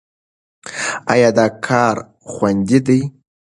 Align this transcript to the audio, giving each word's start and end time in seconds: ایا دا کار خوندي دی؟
ایا 1.13 1.29
دا 1.37 1.45
کار 1.65 1.95
خوندي 2.31 2.79
دی؟ 2.85 2.99